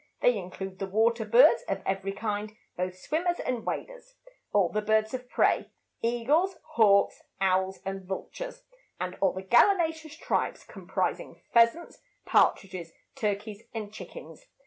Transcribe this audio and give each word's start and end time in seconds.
They 0.19 0.35
include 0.35 0.79
the 0.79 0.87
water 0.87 1.25
birds 1.25 1.61
of 1.69 1.83
every 1.85 2.11
kind, 2.13 2.53
both 2.75 2.97
swimmers 2.97 3.39
and 3.39 3.63
waders; 3.63 4.15
all 4.51 4.69
the 4.69 4.81
birds 4.81 5.13
of 5.13 5.29
prey, 5.29 5.69
eagles, 6.01 6.57
hawks, 6.69 7.21
owls, 7.39 7.81
and 7.85 8.03
vultures; 8.03 8.63
and 8.99 9.15
all 9.21 9.33
the 9.33 9.43
gallinaceous 9.43 10.15
tribes, 10.15 10.63
comprising 10.63 11.43
pheasants, 11.53 11.99
partridges, 12.25 12.93
turkeys, 13.13 13.61
and 13.75 13.93
chickens. 13.93 14.47